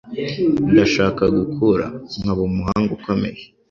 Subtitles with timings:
[0.71, 1.85] Ndashaka gukura
[2.21, 3.41] nkaba umuhanga ukomeye.